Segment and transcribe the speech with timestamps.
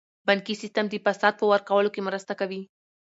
[0.27, 2.61] بانکي سیستم د فساد په ورکولو کې مرسته کوي.